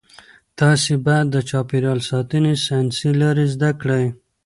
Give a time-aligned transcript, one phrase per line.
[0.59, 4.05] تاسي باید د چاپیریال ساتنې ساینسي لارې زده کړئ.